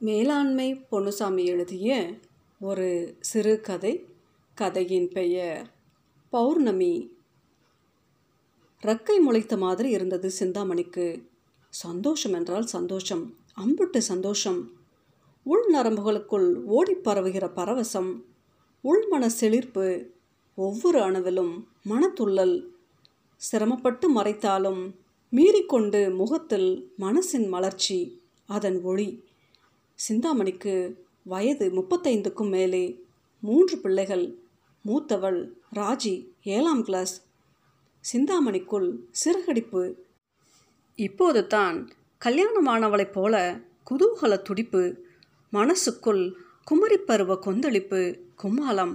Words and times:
மேலாண்மை 0.00 0.74
பொன்னுசாமி 0.74 1.44
எழுதிய 1.44 2.10
ஒரு 2.60 3.16
சிறுகதை 3.20 4.06
கதையின் 4.54 5.08
பெயர் 5.08 5.70
பௌர்ணமி. 6.30 7.16
ரக்கை 8.82 9.18
முளைத்த 9.18 9.56
மாதிரி 9.56 9.90
இருந்தது 9.90 10.30
சிந்தாமணிக்கு. 10.30 11.28
சந்தோஷம் 11.68 12.32
என்றால் 12.32 12.66
சந்தோஷம் 12.66 13.36
அம்புட்டு 13.56 13.98
சந்தோஷம். 13.98 14.72
உள் 15.42 15.74
நரம்புகளுக்குள் 15.74 16.64
ஓடி 16.64 16.94
பரவுகிற 16.94 17.50
பரவசம் 17.54 18.22
உள்மன 18.84 19.26
செழிர்ப்பு 19.26 20.10
ஒவ்வொரு 20.54 21.00
அணுவிலும் 21.00 21.64
மனத்துள்ளல். 21.88 22.64
சிரமப்பட்டு 23.36 24.14
மறைத்தாலும் 24.14 24.94
மீறிக்கொண்டு 25.32 26.14
முகத்தில் 26.14 26.92
மனசின் 26.98 27.48
மலர்ச்சி 27.48 28.22
அதன் 28.46 28.82
ஒளி. 28.82 29.26
சிந்தாமணிக்கு 29.98 30.74
வயது 31.24 31.66
முப்பத்தைந்துக்கும் 31.70 32.48
மேலே 32.48 33.04
மூன்று 33.42 33.78
பிள்ளைகள் 33.78 34.26
மூத்தவள் 34.84 35.40
ராஜி 35.74 36.12
ஏழாம் 36.42 36.82
கிளாஸ் 36.82 37.14
சிந்தாமணிக்குள் 38.04 38.88
சிறகடிப்பு. 39.24 39.82
இப்போது 40.98 41.46
தான் 41.46 41.90
கல்யாணமானவளைப் 42.20 43.12
போல 43.12 43.34
குதூகல 43.90 44.42
துடிப்பு 44.42 44.82
மனசுக்குள் 45.52 46.24
குமரிப்பருவ 46.70 47.38
கொந்தளிப்பு 47.38 48.00
கும்மாளம். 48.42 48.94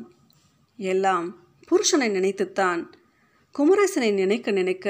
எல்லாம் 0.79 1.27
புருஷனை 1.67 2.09
நினைத்துத்தான் 2.09 2.81
குமரேசனை 3.55 4.11
நினைக்க 4.13 4.51
நினைக்க 4.51 4.87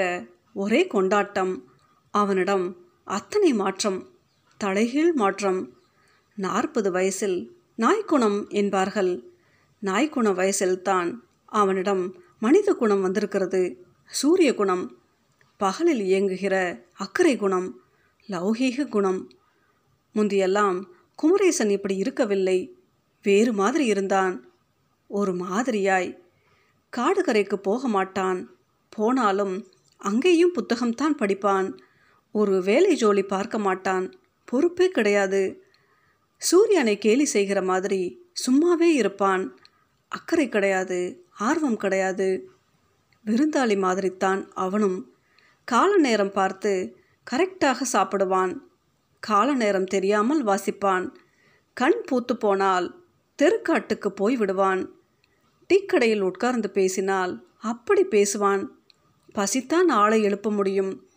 ஒரே 0.54 0.88
கொண்டாட்டம் 0.88 1.54
அவனிடம் 2.14 2.66
அத்தனை 3.04 3.54
மாற்றம் 3.54 4.00
தலைகீழ் 4.58 5.14
மாற்றம் 5.14 5.62
நாற்பது 6.36 6.92
வயசில் 6.92 7.58
நாய்க்குணம் 7.76 8.48
என்பார்கள். 8.50 9.24
நாய்க்குண 9.82 10.32
வயசில்தான் 10.32 11.16
அவனிடம் 11.46 12.16
மனித 12.40 12.74
குணம் 12.74 13.02
வந்திருக்கிறது. 13.02 13.86
சூரிய 14.06 14.56
குணம் 14.56 14.98
பகலில் 15.58 16.00
இயங்குகிற 16.00 16.84
அக்கறை 16.94 17.38
குணம் 17.38 17.82
லௌகீக 18.30 18.88
குணம். 18.88 19.32
முந்தியெல்லாம் 20.16 20.84
குமரேசன் 21.16 21.70
இப்படி 21.70 21.96
இருக்கவில்லை. 21.96 22.78
வேறு 23.24 23.54
மாதிரி 23.54 23.86
இருந்தான். 23.86 24.52
ஒரு 25.08 25.34
மாதிரியாய் 25.34 26.24
காடுகரைக்கு 26.98 27.56
போக 27.56 27.88
மாட்டான். 27.88 28.56
போனாலும் 28.90 29.68
அங்கேயும் 29.98 30.54
புத்தகம்தான் 30.54 31.18
படிப்பான். 31.20 31.78
ஒரு 32.32 32.62
வேலை 32.62 32.96
ஜோலி 32.96 33.24
பார்க்க 33.24 33.60
மாட்டான். 33.60 34.20
பொறுப்பே 34.46 34.90
கிடையாது. 34.90 35.63
சூரியனை 36.44 36.98
கேலி 36.98 37.26
செய்கிற 37.26 37.62
மாதிரி 37.62 38.22
சும்மாவே 38.34 38.90
இருப்பான். 38.94 39.60
அக்கறை 40.08 40.50
கிடையாது 40.50 41.26
ஆர்வம் 41.38 41.78
கிடையாது. 41.78 42.50
விருந்தாளி 43.26 43.76
மாதிரித்தான் 43.78 44.48
அவனும். 44.54 45.14
கால 45.64 45.98
நேரம் 45.98 46.32
பார்த்து 46.32 46.98
கரெக்டாக 47.32 47.82
சாப்பிடுவான். 47.94 48.58
கால 49.20 49.54
நேரம் 49.54 49.84
தெரியாமல் 49.84 50.46
வாசிப்பான். 50.46 51.14
கண் 51.74 52.02
பூத்து 52.06 52.38
போனால் 52.38 53.04
தெருக்காட்டுக்கு 53.42 54.08
போய் 54.08 54.36
விடுவான். 54.36 54.96
டீக்கடையில் 55.74 56.20
உட்கார்ந்து 56.20 56.70
பேசினால் 56.70 57.48
அப்படி 57.60 58.06
பேசுவான். 58.06 58.68
பசித்தான் 59.34 59.88
ஆளை 59.88 60.24
எழுப்ப 60.24 60.52
முடியும். 60.52 61.08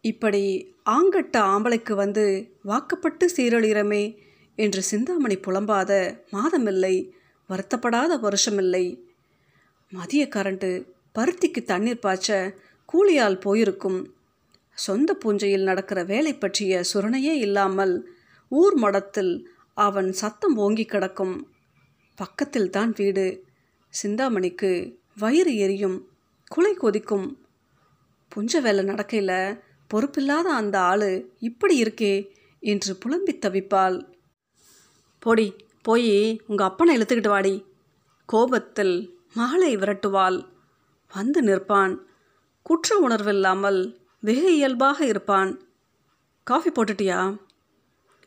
இப்படி 0.00 0.74
ஆங்கட்ட 0.90 1.36
ஆம்பளைக்கு 1.36 1.92
வந்து 1.92 2.56
வாக்கப்பட்டு 2.62 3.30
சீரழிகிறமே 3.36 4.23
என்று 4.54 4.82
சிந்தாமணி 4.82 5.36
புலம்பாத 5.36 6.22
மாதமில்லை 6.32 7.12
வருத்தப்படாத 7.48 8.18
வருஷமில்லை. 8.20 9.00
மதிய 9.90 10.28
கரண்ட்டு 10.34 10.86
பருத்திக்கு 11.14 11.64
தண்ணீர் 11.64 12.02
பாய்ச்ச 12.02 12.54
கூலியால் 12.92 13.40
போயிருக்கும். 13.40 14.14
சொந்த 14.72 15.18
பூஞ்சையில் 15.24 15.62
நடக்கிற 15.62 16.04
வேலை 16.04 16.34
பற்றிய 16.34 16.82
சுரணையே 16.92 17.34
இல்லாமல் 17.46 18.08
ஊர் 18.48 18.74
மடத்தில் 18.74 19.48
அவன் 19.74 20.12
சத்தம் 20.12 20.56
ஓங்கி 20.56 20.84
கிடக்கும். 20.84 21.48
பக்கத்தில் 22.14 22.70
தான் 22.70 22.92
வீடு. 22.96 23.44
சிந்தாமணிக்கு 23.88 24.98
வயிறு 25.18 25.56
எரியும் 25.56 26.08
குலை 26.48 26.74
கொதிக்கும். 26.74 27.38
புஞ்ச 28.36 28.60
வேலை 28.60 28.84
நடக்கையில் 28.84 29.58
பொறுப்பில்லாத 29.90 30.48
அந்த 30.50 30.80
ஆள் 30.80 31.28
இப்படி 31.38 31.82
இருக்கே 31.82 32.14
என்று 32.60 32.96
புலம்பி 32.96 33.38
தவிப்பாள். 33.38 34.12
போடி 35.24 35.46
போய் 35.86 36.14
உங்கள் 36.46 36.68
அப்பனை 36.68 36.92
இழுத்துக்கிட்டு 36.94 37.28
வாடி. 37.28 37.54
கோபத்தில் 38.26 38.94
மகளை 39.34 39.76
விரட்டுவாள். 39.76 40.38
வந்து 41.12 41.40
நிற்பான். 41.42 41.94
குற்ற 42.62 42.96
உணர்வில்லாமல் 42.98 43.80
வெகு 44.20 44.50
இயல்பாக 44.56 44.98
இருப்பான். 45.04 45.50
காஃபி 46.46 46.70
போட்டுட்டியா? 46.70 47.20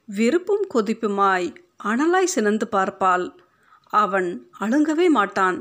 விருப்பும் 0.06 0.66
கொதிப்புமாய் 0.74 1.47
அனலாய் 1.84 2.34
சினந்து 2.35 2.68
பார்ப்பாள். 2.72 3.25
அவன் 3.94 4.29
அழுங்கவே 4.59 5.08
மாட்டான். 5.09 5.58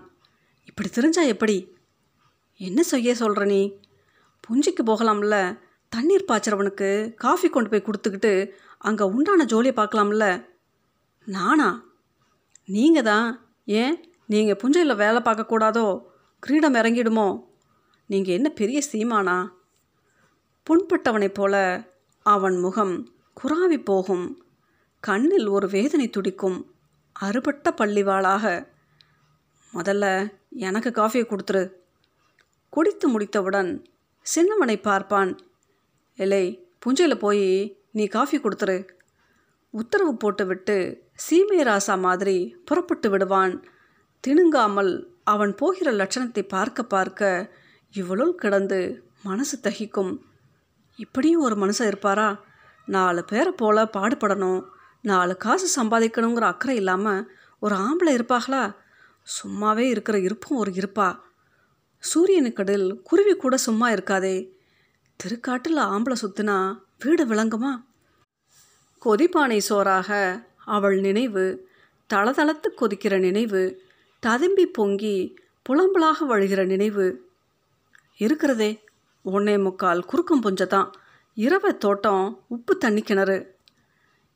இப்படி 0.66 0.88
தெரிஞ்சா 0.88 1.22
எப்படி? 1.22 1.56
என்ன 2.60 2.80
செய்ய 2.82 3.14
சொல்கிற 3.14 3.44
நீ? 3.44 3.60
புஞ்சிக்கு 4.46 4.82
போகலாம்ல. 4.86 5.36
தண்ணீர் 5.92 6.28
பாய்ச்சறவனுக்கு 6.28 6.90
காஃபி 7.14 7.48
கொண்டு 7.48 7.68
போய் 7.68 7.86
கொடுத்துக்கிட்டு 7.86 8.32
அங்கே 8.78 9.04
உண்டான 9.04 9.44
ஜோலியை 9.44 9.74
பார்க்கலாம்ல. 9.76 10.26
நானா? 11.26 11.84
நீங்கள் 12.64 13.02
தான் 13.02 13.46
ஏன் 13.64 14.12
நீங்கள் 14.26 14.56
புஞ்சையில் 14.56 14.96
வேலை 14.96 15.22
பார்க்கக்கூடாதோ 15.22 16.02
கிரீடம் 16.38 16.74
இறங்கிடுமோ? 16.74 17.44
நீங்கள் 18.06 18.34
என்ன 18.34 18.48
பெரிய 18.48 18.80
சீமானா? 18.92 19.48
புண்பட்டவனைப் 20.70 21.34
போல 21.34 21.84
அவன் 22.22 22.56
முகம் 22.56 23.12
குறாவி 23.42 23.84
போகும். 23.84 24.44
கண்ணில் 25.00 25.46
ஒரு 25.46 25.68
வேதனை 25.68 26.10
துடிக்கும். 26.10 26.74
அறுபட்ட 27.12 27.74
பள்ளிவாளாக. 27.76 28.68
முதல்ல 29.72 30.32
எனக்கு 30.50 30.90
காஃபியை 30.90 31.26
கொடுத்துரு. 31.26 31.72
குடித்து 32.68 33.08
முடித்தவுடன் 33.08 33.84
சின்னவனை 34.34 34.82
பார்ப்பான். 34.82 35.38
இல்லை 36.16 36.70
புஞ்சையில் 36.78 37.18
போய் 37.18 37.76
நீ 37.92 38.06
காஃபி 38.06 38.38
கொடுத்துரு. 38.38 38.95
உத்தரவு 39.80 40.12
போட்டுவிட்டு 40.16 40.76
சீமை 41.24 41.58
ராசா 41.68 41.94
மாதிரி 41.98 42.36
புறப்பட்டு 42.64 43.08
விடுவான். 43.10 43.54
திணுங்காமல் 44.24 44.92
அவன் 45.24 45.52
போகிற 45.54 45.88
லட்சணத்தை 45.92 46.42
பார்க்க 46.48 46.84
பார்க்க 46.84 47.50
இவளுள் 47.94 48.34
கிடந்து 48.34 48.80
மனசு 49.22 49.56
தகிக்கும். 49.62 50.12
இப்படியும் 50.98 51.42
ஒரு 51.42 51.56
மனுஷன் 51.56 51.86
இருப்பாரா? 51.86 52.28
நாலு 52.88 53.22
பேரை 53.24 53.52
போல 53.52 53.84
பாடுபடணும். 53.96 54.60
நாலு 55.02 55.34
காசு 55.36 55.68
சம்பாதிக்கணுங்கிற 55.76 56.46
அக்கறை 56.52 56.76
இல்லாமல் 56.76 57.26
ஒரு 57.60 57.74
ஆம்பளை 57.76 58.12
இருப்பாங்களா 58.18 58.62
சும்மாவே 59.26 59.84
இருக்கிற 59.92 60.16
இருப்பும் 60.18 60.60
ஒரு 60.62 60.70
இருப்பா. 60.70 61.08
சூரியனுக்கடில் 62.02 62.88
குருவி 63.02 63.34
கூட 63.36 63.56
சும்மா 63.56 63.86
இருக்காதே. 63.90 64.36
திருக்காட்டில் 65.20 65.80
ஆம்பளை 65.92 66.16
சுற்றினா 66.22 66.56
வீடு 66.98 67.24
விளங்குமா? 67.26 67.72
கொதிப்பானை 69.06 69.60
சோறாக 69.68 70.10
அவள் 70.64 71.00
நினைவு 71.00 71.68
தளதளத்து 72.14 72.68
கொதிக்கிற 72.76 73.18
நினைவு 73.18 73.82
ததும்பி 74.20 74.66
பொங்கி 74.66 75.34
புலம்பலாக 75.68 76.26
வழுகிற 76.28 76.66
நினைவு. 76.66 77.28
இருக்கிறதே 78.16 78.84
ஒன்னே 79.24 79.62
முக்கால் 79.62 80.04
குறுக்கம் 80.04 80.42
புஞ்சதான் 80.42 80.90
இரவ 81.36 81.76
தோட்டம் 81.76 82.44
உப்பு 82.48 82.78
தண்ணி 82.78 83.02
கிணறு. 83.02 83.54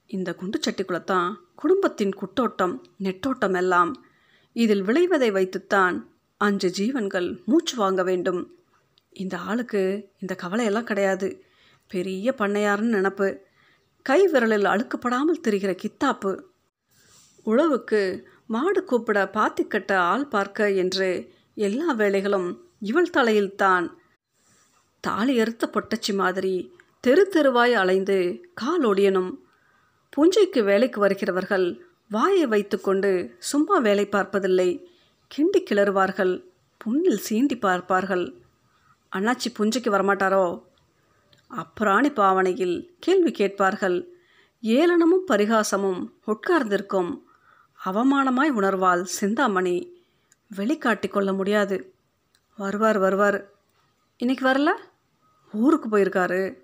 இந்த 0.07 0.35
குண்டு 0.35 0.61
சட்டிக்குள்ளத்தான் 0.61 1.35
குடும்பத்தின் 1.55 2.11
குட்டோட்டம் 2.11 2.79
நெட்டோட்டம் 3.03 3.57
எல்லாம். 3.57 4.05
இதில் 4.53 4.83
விளைவதை 4.83 5.33
வைத்துத்தான் 5.33 6.11
அஞ்சு 6.37 6.71
ஜீவன்கள் 6.71 7.45
மூச்சு 7.45 7.77
வாங்க 7.77 8.03
வேண்டும். 8.03 8.55
இந்த 9.09 9.39
ஆளுக்கு 9.39 10.09
இந்த 10.19 10.35
கவலையெல்லாம் 10.35 10.85
கிடையாது. 10.85 11.45
பெரிய 11.89 12.35
பண்ணையாருன்னு 12.39 12.97
நினப்பு. 12.97 13.37
கை 14.03 14.27
விரலில் 14.27 14.65
அழுக்கப்படாமல் 14.65 15.41
தெரிகிற 15.41 15.75
கித்தாப்பு. 15.83 16.41
உழவுக்கு 17.47 18.25
மாடு 18.47 18.85
கூப்பிட 18.85 19.31
பாத்திக்கட்ட 19.33 19.93
ஆள் 19.95 20.27
பார்க்க 20.27 20.71
என்று 20.71 21.33
எல்லா 21.55 21.95
வேலைகளும் 21.95 22.61
இவள் 22.79 23.15
தலையில்தான் 23.17 23.87
தாலி 25.01 25.41
அறுத்த 25.41 25.71
பொட்டச்சி 25.73 26.15
மாதிரி 26.15 26.75
தெரு 27.01 27.29
தெருவாய் 27.33 27.73
அலைந்து 27.73 28.41
கால் 28.55 28.85
ஒடியனும் 28.85 29.31
பூஞ்சைக்கு 30.17 30.65
வேலைக்கு 30.65 31.01
வருகிறவர்கள் 31.01 31.89
வாயை 32.09 32.47
வைத்துக்கொண்டு 32.47 33.11
சும்மா 33.39 33.79
வேலை 33.79 34.07
பார்ப்பதில்லை. 34.07 34.71
கிண்டி 35.31 35.61
கிளறுவார்கள். 35.61 36.45
புண்ணில் 36.77 37.21
சீண்டி 37.29 37.61
பார்ப்பார்கள். 37.61 38.25
அண்ணாச்சி 39.17 39.49
புஞ்சைக்கு 39.59 39.91
வரமாட்டாரோ? 39.91 40.47
அப்புறாணி 41.57 42.15
பாவனையில் 42.15 42.97
கேள்வி 43.01 43.31
கேட்பார்கள். 43.31 44.09
ஏளனமும் 44.63 45.27
பரிகாசமும் 45.29 46.11
உட்கார்ந்திருக்கும். 46.25 47.27
அவமானமாய் 47.85 48.53
உணர்வாள் 48.57 49.03
சிந்தாமணி. 49.03 50.05
வெளிக்காட்டி 50.57 51.09
கொள்ள 51.09 51.33
முடியாது. 51.33 51.95
வருவார் 52.57 52.99
வருவார். 52.99 53.51
இன்னைக்கு 54.17 54.47
வரல? 54.47 54.69
ஊருக்கு 55.53 55.89
போயிருக்காரு. 55.89 56.61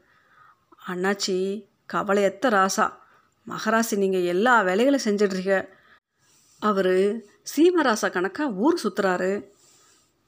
அண்ணாச்சி 0.89 1.67
கவலையத்த 1.93 2.47
ராசா. 2.47 2.93
மகராசி 3.49 3.97
நீங்கள் 3.97 4.25
எல்லா 4.25 4.63
வேலைகளும் 4.63 4.99
செஞ்சிட்றீங்க. 5.05 5.69
அவர் 6.59 7.21
சீமராசா 7.57 8.13
கணக்காக 8.13 8.53
ஊர் 8.53 8.81
சுற்றுறாரு 8.85 9.45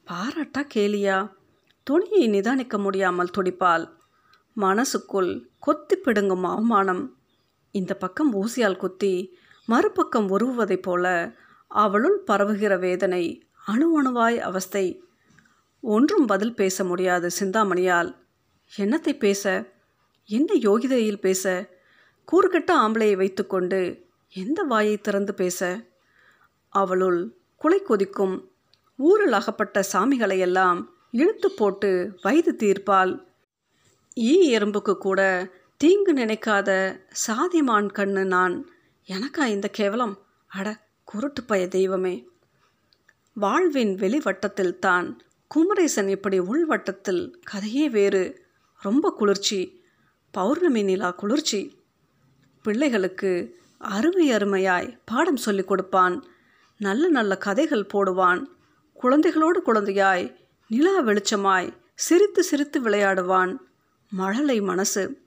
பாராட்டா 0.07 0.67
கேலியா? 0.75 1.33
துணியை 1.83 2.29
நிதானிக்க 2.29 2.79
முடியாமல் 2.79 3.31
துடிப்பாள். 3.31 3.98
மனசுக்குள் 4.59 5.49
கொத்தி 5.59 5.97
பிடுங்கும் 5.97 6.45
அவமானம் 6.45 7.17
இந்த 7.71 7.95
பக்கம் 7.95 8.35
ஊசியால் 8.35 8.77
குத்தி 8.77 9.39
மறுபக்கம் 9.67 10.29
உருவுவதைப் 10.29 10.83
போல 10.83 11.33
அவளுள் 11.69 12.23
பரவுகிற 12.27 12.79
வேதனை 12.79 13.47
அணு 13.67 14.03
அணுவாய் 14.03 14.39
அவஸ்தை. 14.39 15.03
ஒன்றும் 15.81 16.27
பதில் 16.27 16.55
பேச 16.55 16.85
முடியாது 16.85 17.31
சிந்தாமணியால். 17.31 18.17
என்னத்தை 18.79 19.19
பேச? 19.19 19.73
என்ன 20.27 20.55
யோகிதையில் 20.55 21.21
பேச? 21.21 21.69
கூறுகட்ட 22.33 22.71
ஆம்பளையை 22.75 23.17
வைத்துக்கொண்டு 23.17 24.07
எந்த 24.35 24.63
வாயை 24.63 24.99
திறந்து 24.99 25.35
பேச? 25.35 25.85
அவளுள் 26.69 27.37
குலை 27.57 27.83
கொதிக்கும் 27.83 28.51
ஊரில் 28.97 29.33
அகப்பட்ட 29.33 29.85
சாமிகளையெல்லாம் 29.93 30.85
இழுத்து 31.11 31.51
போட்டு 31.51 32.19
வயது 32.23 32.57
தீர்ப்பால் 32.59 33.27
ஈ 34.19 34.57
எறும்புக்கு 34.57 34.95
கூட 34.95 35.51
தீங்கு 35.77 36.15
நினைக்காத 36.15 37.01
சாதிமான் 37.27 37.89
கண்ணு 37.95 38.25
நான். 38.25 38.71
எனக்கா 39.09 39.45
இந்த 39.45 39.69
கேவலம்? 39.69 40.27
அட 40.47 40.81
குருட்டு 41.05 41.43
பய 41.43 41.69
தெய்வமே. 41.69 42.29
வாழ்வின் 43.35 43.95
வெளிவட்டத்தில் 43.95 44.79
தான் 44.79 45.21
குமரேசன் 45.47 46.09
இப்படி 46.09 46.39
உள்வட்டத்தில் 46.39 47.41
கதையே 47.45 47.89
வேறு. 47.89 48.47
ரொம்ப 48.77 49.11
குளிர்ச்சி. 49.11 49.83
பௌர்ணமி 50.31 50.83
நிலா 50.83 51.11
குளிர்ச்சி. 51.11 51.81
பிள்ளைகளுக்கு 52.63 53.61
அருமை 53.79 54.33
அருமையாய் 54.33 54.99
பாடம் 55.05 55.37
சொல்லிக் 55.37 55.69
கொடுப்பான். 55.69 56.25
நல்ல 56.79 57.09
நல்ல 57.09 57.37
கதைகள் 57.37 57.87
போடுவான். 57.95 58.47
குழந்தைகளோடு 59.03 59.63
குழந்தையாய் 59.67 60.37
நிலா 60.69 61.01
வெளிச்சமாய் 61.01 61.73
சிரித்து 61.95 62.43
சிரித்து 62.43 62.81
விளையாடுவான். 62.81 63.57
மழலை 64.11 64.61
மனசு. 64.61 65.23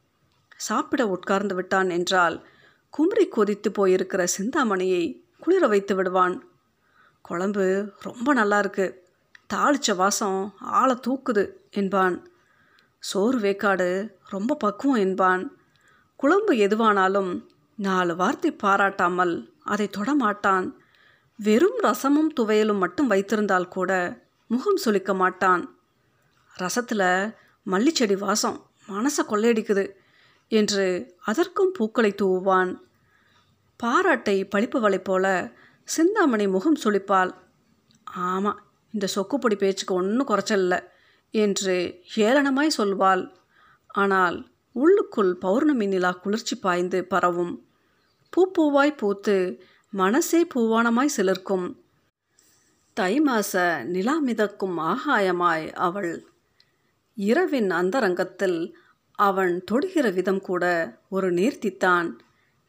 சாப்பிட 0.58 1.08
உட்கார்ந்து 1.08 1.56
விட்டான் 1.56 1.90
என்றால் 1.90 2.48
குமரி 2.90 3.28
கொதித்து 3.28 3.72
போயிருக்கிற 3.72 4.24
சிந்தாமணியை 4.24 5.24
குளிர 5.40 5.68
வைத்து 5.68 5.96
விடுவான். 5.96 6.46
குழம்பு 7.22 7.94
ரொம்ப 8.00 8.34
நல்லா 8.34 8.60
இருக்கு. 8.60 9.08
தாளிச்ச 9.54 9.96
வாசம் 9.96 10.54
ஆளை 10.60 11.00
தூக்குது 11.08 11.52
என்பான். 11.72 12.28
சோறு 13.00 13.40
வேக்காடு 13.40 14.10
ரொம்ப 14.30 14.56
பக்குவம் 14.56 14.98
என்பான். 14.98 15.58
குழம்பு 16.16 16.54
எதுவானாலும் 16.54 17.46
நாலு 17.76 18.16
வார்த்தை 18.16 18.56
பாராட்டாமல் 18.64 19.54
அதை 19.64 19.90
தொடமாட்டான். 19.98 20.74
வெறும் 21.36 21.80
ரசமும் 21.84 22.34
துவையலும் 22.40 22.78
மட்டும் 22.78 23.10
வைத்திருந்தால் 23.10 23.68
கூட 23.68 24.22
முகம் 24.48 24.78
சுளிக்க 24.86 25.16
மாட்டான். 25.16 25.78
ரசத்தில் 26.60 27.36
மல்லிச்செடி 27.66 28.18
வாசம். 28.18 28.71
மனசை 28.92 29.24
கொள்ளையடிக்குது 29.26 29.86
என்று 30.52 30.86
அதற்கும் 31.24 31.72
பூக்களை 31.72 32.12
தூவுவான். 32.22 32.72
பாராட்டை 33.80 34.38
பழிப்பவளை 34.56 35.00
போல 35.04 35.26
சிந்தாமணி 35.88 36.46
முகம் 36.48 36.82
சுளிப்பாள். 36.84 37.32
ஆமாம் 38.28 38.60
இந்த 38.94 39.08
சொக்குப்பொடி 39.16 39.56
பேச்சுக்கு 39.56 39.94
ஒன்றும் 39.94 40.28
குறைச்சல்ல 40.28 40.76
என்று 41.34 41.76
ஏளனமாய் 42.16 42.78
சொல்வாள். 42.78 43.24
ஆனால் 43.88 44.38
உள்ளுக்குள் 44.76 45.32
பௌர்ணமி 45.36 45.86
நிலா 45.88 46.12
குளிர்ச்சி 46.24 46.56
பாய்ந்து 46.56 47.00
பரவும். 47.06 47.54
பூ 48.34 48.42
பூவாய் 48.58 48.98
பூத்து 48.98 49.36
மனசே 49.94 50.42
பூவானமாய் 50.54 51.16
சிலிர்க்கும். 51.18 51.66
தை 52.98 53.14
மாச 53.22 53.54
நிலா 53.86 54.16
மிதக்கும் 54.20 54.78
ஆகாயமாய் 54.90 55.66
அவள் 55.88 56.14
இரவின் 57.18 57.70
அந்தரங்கத்தில் 57.70 58.60
அவன் 59.22 59.64
தொடுகிற 59.72 60.14
விதம் 60.14 60.42
கூட 60.42 60.64
ஒரு 61.10 61.34
நேர்த்தித்தான். 61.34 62.18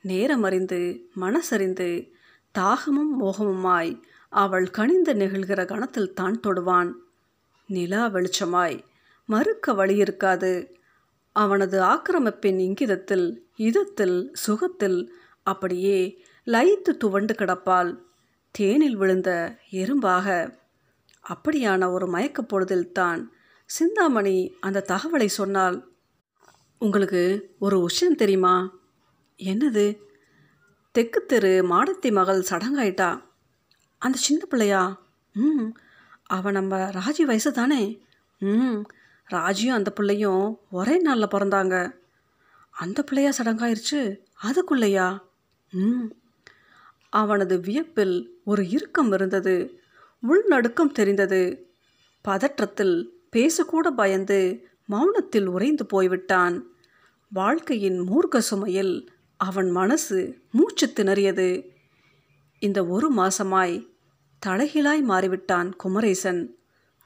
நேரமறிந்து 0.05 1.01
மனசறிந்து 1.21 2.11
தாகமும் 2.53 3.23
மோகமுமாய் 3.23 4.03
அவள் 4.29 4.71
கனிந்து 4.71 5.15
நெகிழ்கிற 5.15 5.65
கணத்தில் 5.65 6.15
தான் 6.15 6.41
தொடுவான். 6.47 6.93
நிலா 7.67 8.07
வெளிச்சமாய் 8.07 8.85
மறுக்க 9.27 9.75
வழி 9.75 9.97
இருக்காது. 9.97 10.77
அவனது 11.33 11.83
ஆக்கிரமிப்பின் 11.83 12.59
இங்கிதத்தில் 12.59 13.37
இதத்தில் 13.57 14.31
சுகத்தில் 14.33 15.13
அப்படியே 15.43 16.25
லயித்து 16.47 16.97
துவண்டு 16.99 17.35
கிடப்பாள். 17.35 17.99
தேனில் 18.51 18.97
விழுந்த 18.97 19.59
எறும்பாக 19.71 20.55
அப்படியான 21.25 21.91
ஒரு 21.91 22.07
மயக்கப் 22.07 22.49
பொழுதில்தான் 22.49 23.23
சிந்தாமணி 23.65 24.55
அந்த 24.61 24.85
தகவலை 24.89 25.27
சொன்னால் 25.27 25.92
உங்களுக்கு 26.83 27.55
ஒரு 27.59 27.83
விஷயம் 27.83 28.15
தெரியுமா? 28.15 28.79
என்னது? 29.39 29.99
தெற்கு 30.93 31.27
தெரு 31.27 31.67
மாடத்தி 31.71 32.13
மகள் 32.13 32.45
சடங்காயிட்டா? 32.51 33.23
அந்த 33.99 34.19
சின்ன 34.19 34.45
பிள்ளையா? 34.45 35.03
ம் 35.33 35.69
அவன் 36.23 36.53
நம்ம 36.53 36.77
ராஜி 36.79 37.23
வயசு 37.23 37.53
தானே? 37.53 38.03
ம் 38.39 38.81
ராஜியும் 39.31 39.69
அந்த 39.69 39.91
பிள்ளையும் 39.91 40.59
ஒரே 40.71 40.99
நாளில் 40.99 41.27
பிறந்தாங்க. 41.27 41.95
அந்த 42.71 43.03
பிள்ளையா 43.03 43.31
சடங்காயிருச்சு? 43.43 44.19
அதுக்குள்ளையா? 44.43 45.19
ம் 45.71 46.07
அவனது 47.09 47.61
வியப்பில் 47.61 48.41
ஒரு 48.45 48.69
இறுக்கம் 48.69 49.13
இருந்தது. 49.13 49.81
உள்நடுக்கம் 50.29 50.93
தெரிந்தது. 50.93 51.71
பதற்றத்தில் 52.25 53.09
பேசக்கூட 53.33 53.91
பயந்து 53.97 54.69
மௌனத்தில் 54.91 55.45
உறைந்து 55.45 55.87
போய்விட்டான். 55.87 56.71
வாழ்க்கையின் 57.33 58.01
மூர்க்க 58.01 58.41
சுமையில் 58.51 59.07
அவன் 59.37 59.71
மனசு 59.71 60.39
மூச்சு 60.53 60.87
திணறியது 60.87 61.67
இந்த 62.59 62.87
ஒரு 62.87 63.15
மாசமாய் 63.17 63.87
தலைகீழாய் 64.47 65.03
மாறிவிட்டான் 65.09 65.77
குமரேசன். 65.77 66.57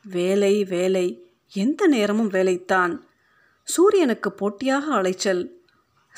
வேலை 0.04 0.64
வேலை 0.64 1.06
எந்த 1.52 1.86
நேரமும் 1.86 2.30
வேலைத்தான். 2.30 2.98
சூரியனுக்கு 3.62 4.32
போட்டியாக 4.32 4.94
அலைச்சல். 4.94 5.62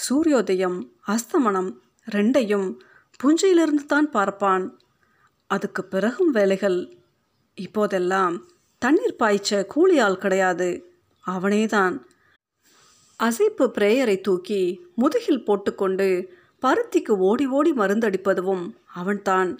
சூரியோதயம் 0.08 0.88
அஸ்தமனம் 1.06 1.70
ரெண்டையும் 2.10 2.78
புஞ்சையிலிருந்து 3.16 3.86
தான் 3.86 4.10
பார்ப்பான். 4.10 4.80
அதுக்கு 5.46 5.84
பிறகும் 5.84 6.30
வேலைகள். 6.30 6.98
இப்போதெல்லாம் 7.54 8.46
தண்ணீர் 8.78 9.16
பாய்ச்ச 9.18 9.66
கூலி 9.66 9.98
ஆள் 9.98 10.18
கிடையாது. 10.18 10.92
அவனேதான் 11.26 12.00
அசைப்பு 13.20 13.64
பிரேயரை 13.76 14.20
தூக்கி 14.20 14.88
முதுகில் 14.94 15.44
போட்டுக்கொண்டு 15.44 16.08
பருத்திக்கு 16.62 17.12
ஓடி 17.28 17.46
ஓடி 17.46 17.72
மருந்தடிப்பதுவும் 17.72 18.64
அவன்தான். 18.94 19.50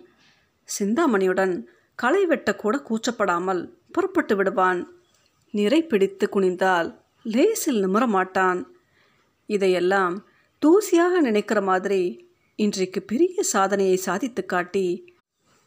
சிந்தாமணியுடன் 0.68 1.66
களை 1.94 2.26
வெட்டக்கூட 2.26 2.76
கூச்சப்படாமல் 2.88 3.62
புறப்பட்டு 3.90 4.36
விடுவான். 4.36 4.80
நிறை 5.50 5.80
பிடித்து 5.82 6.28
குனிந்தால் 6.28 6.88
லேசில் 7.22 7.80
நிமிர 7.86 8.06
மாட்டான். 8.06 8.60
இதையெல்லாம் 9.46 10.26
தூசியாக 10.62 11.20
நினைக்கிற 11.20 11.60
மாதிரி 11.60 12.02
இன்றைக்கு 12.56 13.02
பெரிய 13.02 13.42
சாதனையை 13.42 13.96
சாதித்து 13.96 14.44
காட்டி 14.44 14.86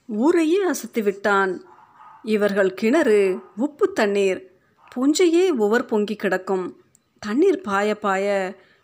ஊரையே 0.05 0.61
அசத்து 0.61 1.03
விட்டான். 1.03 1.53
இவர்கள் 2.23 2.73
கிணறு 2.73 3.39
உப்பு 3.55 3.93
தண்ணீர் 3.93 4.41
புஞ்சையே 4.95 5.45
உவர் 5.49 5.85
பொங்கி 5.85 6.15
கிடக்கும். 6.15 6.65
தண்ணீர் 7.25 7.61
பாய 7.61 7.95
பாய 7.95 8.27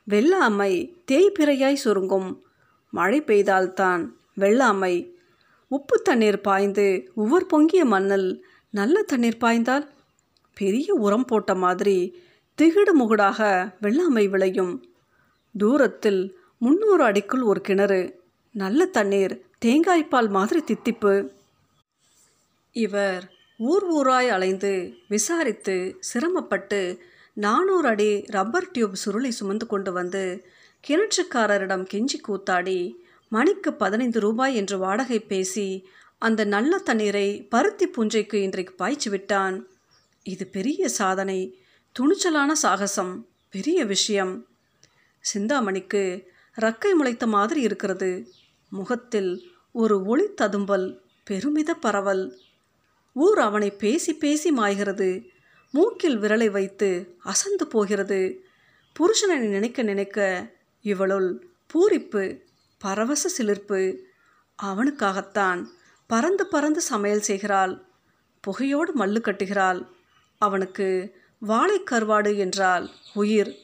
வெள்ளாமை 0.10 0.74
தேய்பிறையாய் 1.12 1.80
சுருங்கும். 1.84 2.42
மழை 2.90 3.22
பெய்தால்தான் 3.22 4.10
வெள்ளாமை. 4.38 5.12
உப்பு 5.68 6.02
தண்ணீர் 6.02 6.42
பாய்ந்து 6.42 7.12
உவர் 7.16 7.46
பொங்கிய 7.46 7.86
மண்ணில் 7.86 8.46
நல்ல 8.70 9.02
தண்ணீர் 9.02 9.38
பாய்ந்தால்? 9.38 9.90
பெரிய 10.54 10.94
உரம் 10.94 11.26
போட்ட 11.26 11.56
மாதிரி 11.56 12.22
திகிடு 12.62 12.94
முகுடாக 13.00 13.40
வெள்ளாமை 13.82 14.30
விளையும். 14.30 14.94
தூரத்தில் 15.58 16.38
முன்னூறு 16.58 17.04
அடிக்குள் 17.04 17.44
ஒரு 17.44 17.62
கிணறு 17.62 18.22
நல்ல 18.52 18.86
தண்ணீர் 18.86 19.46
தேங்காய்ப்பால் 19.66 20.30
மாதிரி 20.30 20.64
தித்திப்பு. 20.64 21.30
இவர் 22.72 23.32
ஊர் 23.58 23.86
ஊராய் 23.92 24.30
அலைந்து 24.30 24.94
விசாரித்து 25.08 25.98
சிரமப்பட்டு 26.00 27.02
நானூறு 27.44 27.88
அடி 27.88 28.24
ரப்பர் 28.28 28.72
டியூப் 28.72 28.94
சுருளை 29.06 29.28
சுமந்து 29.28 29.68
கொண்டு 29.68 29.92
வந்து 29.92 30.46
கிணற்றுக்காரரிடம் 30.88 31.84
கெஞ்சி 31.94 32.18
கூத்தாடி 32.28 32.94
மணிக்கு 33.30 33.74
பதினைந்து 33.74 34.20
ரூபாய் 34.20 34.56
என்று 34.56 34.78
வாடகை 34.78 35.20
பேசி 35.20 35.88
அந்த 36.18 36.44
நல்ல 36.44 36.78
தண்ணீரை 36.78 37.48
பருத்தி 37.50 37.88
பூஞ்சைக்கு 37.88 38.34
இன்றைக்கு 38.34 38.74
பாய்ச்சி 38.74 39.10
விட்டான். 39.10 39.68
இது 40.24 40.48
பெரிய 40.48 40.88
சாதனை 40.88 41.60
துணிச்சலான 42.00 42.52
சாகசம் 42.52 43.28
பெரிய 43.50 43.86
விஷயம். 43.86 44.48
சிந்தாமணிக்கு 45.20 46.32
ரக்கை 46.62 46.94
முளைத்த 46.94 47.28
மாதிரி 47.28 47.62
இருக்கிறது. 47.62 48.32
முகத்தில் 48.70 49.52
ஒரு 49.72 50.04
ஒளி 50.04 50.34
ததும்பல் 50.34 51.02
பெருமித 51.24 51.74
பரவல். 51.74 52.38
ஊர் 53.14 53.40
அவனை 53.40 53.72
பேசி 53.72 54.14
பேசி 54.14 54.52
மாய்கிறது. 54.52 55.30
மூக்கில் 55.72 56.22
விரலை 56.22 56.50
வைத்து 56.52 57.16
அசந்து 57.24 57.68
போகிறது. 57.68 58.46
புருஷனை 58.96 59.38
நினைக்க 59.38 59.84
நினைக்க 59.84 60.48
இவளுள் 60.82 61.48
பூரிப்பு 61.74 62.40
பரவச 62.78 63.30
சிலிர்ப்பு. 63.30 63.96
அவனுக்காகத்தான் 64.64 65.68
பறந்து 66.08 66.48
பறந்து 66.48 66.82
சமையல் 66.82 67.22
செய்கிறாள். 67.22 67.86
புகையோடு 68.42 68.94
மல்லு 68.96 69.22
கட்டுகிறாள். 69.22 69.88
அவனுக்கு 70.38 71.16
வாழைக்கருவாடு 71.48 72.38
என்றால் 72.38 72.92
உயிர். 73.14 73.56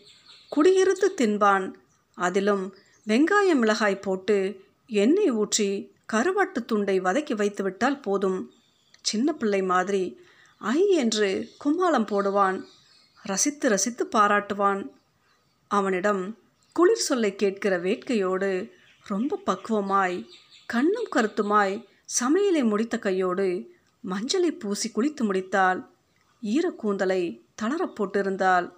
குடியிருந்து 0.55 1.07
தின்பான். 1.17 1.74
அதிலும் 2.17 2.75
வெங்காய 3.07 3.53
மிளகாய் 3.53 4.00
போட்டு 4.00 4.62
எண்ணெய் 4.88 5.31
ஊற்றி 5.31 5.91
கருவாட்டு 6.13 6.65
துண்டை 6.65 7.01
வதக்கி 7.01 7.33
வைத்துவிட்டால் 7.33 8.01
போதும். 8.01 8.51
சின்ன 9.01 9.33
பிள்ளை 9.33 9.62
மாதிரி 9.62 10.03
ஐ 10.72 10.89
என்று 10.89 11.29
கும்மாளம் 11.63 12.10
போடுவான். 12.12 12.63
ரசித்து 13.24 13.70
ரசித்து 13.70 14.08
பாராட்டுவான். 14.12 14.89
அவனிடம் 15.67 16.38
குளிர் 16.74 17.08
சொல்லை 17.08 17.36
கேட்கிற 17.36 17.79
வேட்கையோடு 17.79 18.72
ரொம்ப 19.08 19.39
பக்குவமாய் 19.46 20.25
கண்ணும் 20.65 21.10
கருத்துமாய் 21.15 21.84
சமையலை 22.20 22.63
முடித்த 22.63 23.00
கையோடு 23.00 23.48
மஞ்சளை 24.03 24.51
பூசி 24.60 24.91
குளித்து 24.96 25.24
முடித்தாள். 25.24 25.86
ஈரக்கூந்தலை 26.43 27.22
தளரப் 27.62 27.96
போட்டிருந்தாள். 27.98 28.72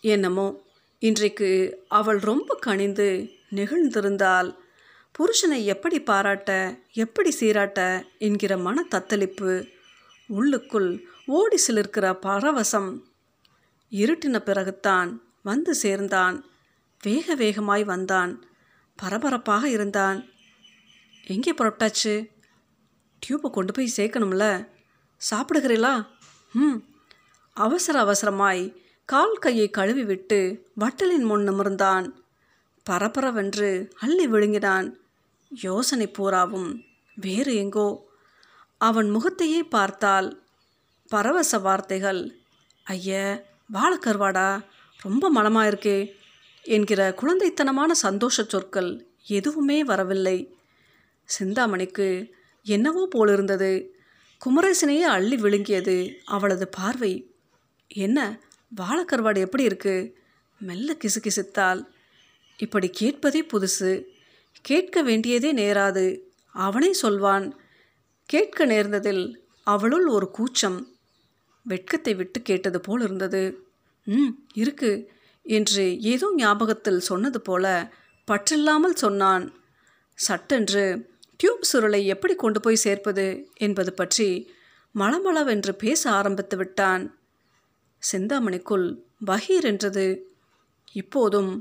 என்னமோ 0.00 0.60
இன்றைக்கு 0.98 1.50
அவள் 1.88 2.18
ரொம்ப 2.18 2.56
கனிந்து 2.60 3.30
நெகிழ்ந்திருந்தாள். 3.50 4.54
புருஷனை 5.14 5.64
எப்படி 5.64 6.00
பாராட்ட 6.00 6.78
எப்படி 6.92 7.30
சீராட்ட 7.30 8.04
என்கிற 8.18 8.56
மன 8.56 8.86
தத்தளிப்பு 8.90 9.80
உள்ளுக்குள் 10.32 11.04
ஓடி 11.26 11.56
சிலிருக்கிற 11.66 12.12
பரவசம். 12.22 13.00
இருட்டின 13.90 14.38
பிறகுத்தான் 14.40 15.18
வந்து 15.42 15.74
சேர்ந்தான். 15.74 16.44
வேக 17.02 17.34
வேகமாய் 17.34 17.84
வந்தான். 17.84 18.46
பரபரப்பாக 18.96 19.68
இருந்தான். 19.68 20.28
எங்கே 21.26 21.52
புறப்பட்டாச்சு 21.52 22.30
டியூப்பை 23.26 23.50
கொண்டு 23.50 23.72
போய் 23.72 23.92
சேர்க்கணும்ல? 23.96 24.68
சாப்பிடுகிறீளா? 25.30 26.06
ம். 26.52 26.76
அவசர 27.52 28.02
அவசரமாய் 28.02 28.74
கால் 29.04 29.36
கையை 29.38 29.70
கழுவி 29.70 30.04
விட்டு 30.04 30.70
வட்டலின் 30.80 31.24
முன் 31.24 31.48
நிமிர்ந்தான். 31.48 32.12
பரபரவென்று 32.90 33.90
அள்ளி 34.00 34.26
விழுங்கினான். 34.26 34.96
யோசனை 35.48 36.06
பூராவும் 36.06 36.82
வேறு 37.14 37.56
எங்கோ 37.56 38.10
அவன் 38.82 39.10
முகத்தையே 39.10 39.62
பார்த்தால் 39.62 40.42
பரவச 41.08 41.58
வார்த்தைகள். 41.58 42.34
ஐய 42.82 43.10
வாழக்கருவாடா 43.72 44.64
ரொம்ப 45.00 45.30
மனமாக 45.30 45.70
இருக்கே 45.70 46.12
என்கிற 46.62 47.14
குழந்தைத்தனமான 47.22 47.90
சந்தோஷ 47.90 48.42
சொற்கள் 48.42 49.06
எதுவுமே 49.26 49.84
வரவில்லை. 49.84 50.54
சிந்தாமணிக்கு 51.24 52.34
என்னவோ 52.62 53.06
போலிருந்தது. 53.10 53.94
குமரேசனையே 54.38 55.00
அள்ளி 55.00 55.36
விழுங்கியது 55.36 56.14
அவளது 56.24 56.68
பார்வை. 56.68 57.30
என்ன 57.86 58.40
வாழைக்கருவாடு 58.76 59.38
எப்படி 59.38 59.62
இருக்கு? 59.62 60.18
மெல்ல 60.58 60.92
கிசுகிசுத்தால் 60.92 61.86
இப்படி 62.56 62.88
கேட்பதே 62.88 63.46
புதுசு. 63.52 64.04
கேட்க 64.60 65.02
வேண்டியதே 65.02 65.54
நேராது. 65.54 66.20
அவனே 66.52 66.92
சொல்வான் 66.92 67.61
கேட்க 68.28 68.66
நேர்ந்ததில் 68.66 69.24
அவளுள் 69.66 70.06
ஒரு 70.06 70.30
கூச்சம். 70.30 70.78
வெட்கத்தை 71.66 72.14
விட்டு 72.14 72.42
கேட்டது 72.42 72.80
போல் 72.80 73.02
இருந்தது. 73.02 73.42
ம் 74.06 74.32
இருக்கு 74.54 74.92
என்று 75.46 76.00
ஏதோ 76.02 76.32
ஞாபகத்தில் 76.36 77.00
சொன்னது 77.00 77.40
போல 77.40 77.92
பற்றில்லாமல் 78.28 78.94
சொன்னான். 78.94 79.44
சட்டென்று 80.18 80.84
டியூப் 81.36 81.68
சுருளை 81.72 82.04
எப்படி 82.04 82.34
கொண்டு 82.34 82.60
போய் 82.60 82.76
சேர்ப்பது? 82.76 83.26
என்பது 83.54 83.92
பற்றி 83.92 84.28
மளமளவென்று 84.94 85.72
பேச 85.72 86.10
ஆரம்பித்து 86.10 86.56
விட்டான். 86.56 87.04
சிந்தாமணிக்குள் 88.02 88.86
பகீர் 89.26 89.64
என்றது. 89.64 90.06
இப்போதும் 90.92 91.52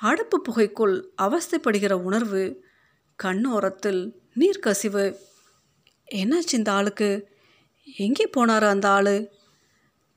அடுப்பு 0.00 0.36
புகைக்குள் 0.40 0.96
அவஸ்தைப்படுகிற 1.22 1.92
உணர்வு 1.92 2.42
கண்ணோரத்தில் 3.18 4.02
நீர்க்கசிவு. 4.38 5.04
என்னாச்சு 6.10 6.52
இந்த 6.52 6.72
ஆளுக்கு? 6.72 7.28
எங்கே 7.96 8.30
போனார் 8.36 8.68
அந்த 8.68 8.88
ஆள்? 8.88 9.28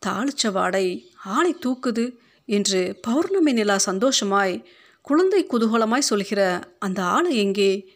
தாளிச்ச 0.06 0.52
வாடை 0.52 1.12
ஆளை 1.24 1.56
தூக்குது 1.66 2.18
என்று 2.46 3.00
பௌர்ணமி 3.02 3.54
நிலா 3.54 3.78
சந்தோஷமாய் 3.78 4.68
குழந்தை 5.02 5.48
குதூகலமாய் 5.48 6.00
சொல்கிற 6.00 6.60
அந்த 6.80 7.04
ஆள் 7.04 7.30
எங்கே? 7.30 7.94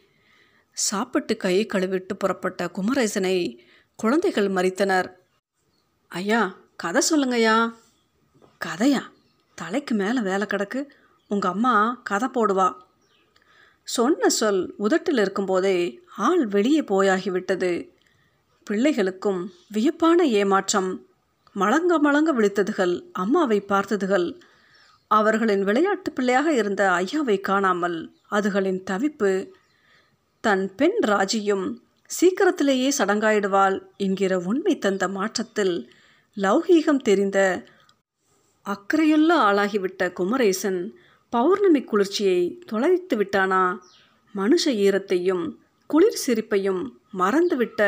சாப்பிட்டு 0.72 1.36
கையை 1.36 1.66
கழுவிட்டு 1.66 2.12
புறப்பட்ட 2.18 2.68
குமரேசனை 2.68 3.58
குழந்தைகள் 3.96 4.48
மறித்தனர். 4.48 5.12
ஐயா 6.08 6.56
கதை 6.76 7.02
சொல்லுங்கய்யா. 7.10 7.74
கதையா? 8.64 9.02
தலைக்கு 9.54 9.94
மேலே 9.94 10.20
வேலை 10.20 10.46
கிடக்கு. 10.50 10.84
உங்கள் 11.28 11.50
அம்மா 11.50 12.00
கதை 12.04 12.28
போடுவா. 12.28 12.74
சொன்ன 13.84 14.28
சொல் 14.28 14.74
உதட்டில் 14.76 15.18
இருக்கும்போதே 15.18 16.01
ஆள் 16.16 16.46
வெளியே 16.46 16.80
போயாகிவிட்டது. 16.80 17.88
பிள்ளைகளுக்கும் 18.70 19.46
வியப்பான 19.72 20.26
ஏமாற்றம். 20.26 21.06
மலங்க 21.54 21.98
மலங்க 22.02 22.32
விழித்ததுகள் 22.32 23.10
அம்மாவை 23.12 23.60
பார்த்ததுகள். 23.60 24.40
அவர்களின் 25.06 25.64
விளையாட்டு 25.64 26.12
பிள்ளையாக 26.12 26.52
இருந்த 26.52 26.90
ஐயாவை 26.90 27.40
காணாமல் 27.40 28.12
அதுகளின் 28.30 28.82
தவிப்பு. 28.90 29.50
தன் 30.40 30.74
பெண் 30.74 30.98
ராஜியும் 31.06 31.76
சீக்கிரத்திலேயே 32.06 32.92
சடங்காயிடுவாள் 32.98 33.82
என்கிற 33.96 34.38
உண்மை 34.38 34.78
தந்த 34.78 35.08
மாற்றத்தில் 35.08 35.90
லௌகீகம் 36.36 37.02
தெரிந்த 37.02 37.66
அக்கறையுள்ள 38.66 39.34
ஆளாகிவிட்ட 39.34 40.12
குமரேசன் 40.12 40.94
பௌர்ணமி 41.28 41.82
குளிர்ச்சியை 41.82 42.62
தொலைத்து 42.66 43.16
விட்டானா? 43.16 43.78
மனுஷ 44.36 44.64
ஈரத்தையும் 44.64 45.60
குளிர் 45.92 46.20
சிரிப்பையும் 46.26 46.82
மறந்துவிட்ட 47.18 47.80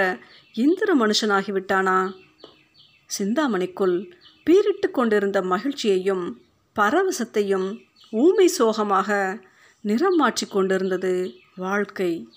இந்திர 0.55 0.89
மனுஷனாகிவிட்டானா? 0.95 1.99
சிந்தாமணிக்குள் 3.07 3.97
பீரிட்டு 4.47 4.89
கொண்டிருந்த 4.91 5.43
மகிழ்ச்சியையும் 5.43 6.25
பரவசத்தையும் 6.77 7.69
ஊமை 8.11 8.47
சோகமாக 8.47 9.39
நிறம் 9.85 10.15
மாற்றி 10.15 10.47
கொண்டிருந்தது 10.47 11.15
வாழ்க்கை. 11.57 12.29